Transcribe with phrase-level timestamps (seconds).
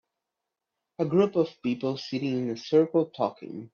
[0.97, 3.69] A group of people sitting in a circle talking.